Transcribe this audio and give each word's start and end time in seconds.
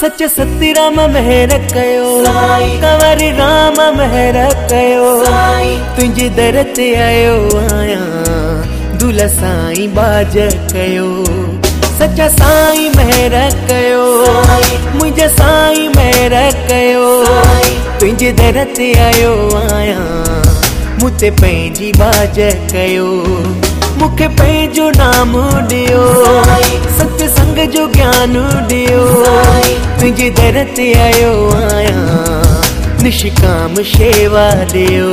सच 0.00 0.22
सती 0.32 0.72
राम 0.72 0.94
महर 1.14 1.50
कयो। 1.72 2.04
कंवर 2.82 3.22
राम 3.38 3.74
महर 3.96 4.36
कयो। 4.70 5.08
तुंहिंजे 5.96 6.28
दर 6.36 6.62
ते 6.76 6.86
आयो 7.06 7.34
आहियाँ। 7.58 8.98
दुल 8.98 9.18
साईं 9.34 9.94
बाज 9.94 10.36
कयो। 10.72 11.08
सच 11.98 12.20
साईं 12.36 12.96
महर 12.96 13.36
कयो। 13.70 14.04
मुंहिंजे 14.94 15.28
साईं 15.36 15.88
महर 15.96 16.36
कयो। 16.70 17.08
तुंहिंजे 18.00 18.32
दर 18.32 18.64
ते 18.76 18.92
आयो 19.08 19.34
आहियाँ। 19.58 20.06
मूं 21.00 21.10
ते 21.20 21.30
पंहिंजी 21.42 21.92
बाज 21.92 22.40
कयो। 22.72 23.10
मूंखे 24.00 24.28
पंहिंजो 24.40 24.88
नाम 24.90 25.36
ॾियो। 25.36 26.04
सत्संग 26.98 27.58
जो 27.72 27.86
ज्ञान 27.92 28.36
ॾियो। 28.70 28.99
तुंहिंजे 30.10 30.30
दर 30.38 30.56
ते 30.76 30.84
आयो 31.06 31.32
आहियाँ 31.54 33.02
निशकाम 33.02 33.74
शेवा 33.90 34.46
ॾियो 34.74 35.10